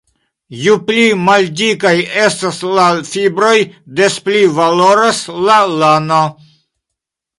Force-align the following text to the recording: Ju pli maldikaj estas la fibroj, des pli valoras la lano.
Ju 0.59 0.75
pli 0.85 1.03
maldikaj 1.25 1.91
estas 2.23 2.61
la 2.79 2.87
fibroj, 3.11 3.53
des 4.01 4.17
pli 4.25 4.43
valoras 4.57 5.21
la 5.51 5.63
lano. 5.83 6.23